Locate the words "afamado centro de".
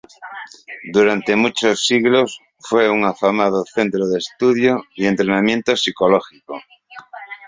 3.05-4.17